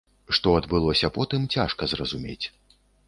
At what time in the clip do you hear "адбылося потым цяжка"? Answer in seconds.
0.59-1.89